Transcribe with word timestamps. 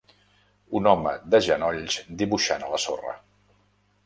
un 0.79 0.89
home 0.91 1.11
de 1.35 1.41
genolls 1.49 1.99
dibuixant 2.23 2.67
a 2.67 2.71
la 2.75 2.81
sorra 2.89 3.15